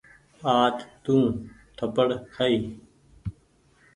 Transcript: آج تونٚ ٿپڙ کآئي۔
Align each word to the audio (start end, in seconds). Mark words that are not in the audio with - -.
آج 0.57 0.75
تونٚ 1.03 1.25
ٿپڙ 1.77 2.07
کآئي۔ 2.33 2.57